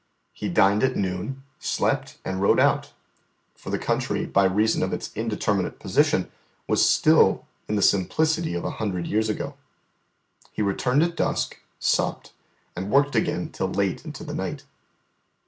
He 0.33 0.49
dined 0.49 0.83
at 0.83 0.95
noon, 0.95 1.43
slept, 1.59 2.17
and 2.25 2.41
rode 2.41 2.59
out, 2.59 2.91
for 3.53 3.69
the 3.69 3.77
country 3.77 4.25
by 4.25 4.45
reason 4.45 4.81
of 4.81 4.93
its 4.93 5.11
indeterminate 5.15 5.77
position 5.79 6.31
was 6.67 6.83
still 6.83 7.45
in 7.67 7.75
the 7.75 7.83
simplicity 7.83 8.55
of 8.55 8.65
a 8.65 8.71
hundred 8.81 9.05
years 9.05 9.29
ago. 9.29 9.53
He 10.51 10.63
returned 10.63 11.03
at 11.03 11.15
dusk, 11.15 11.59
supped, 11.77 12.33
and 12.75 12.89
worked 12.89 13.15
again 13.15 13.51
till 13.51 13.69
late 13.69 14.03
into 14.03 14.23
the 14.23 14.33
night. 14.33 14.63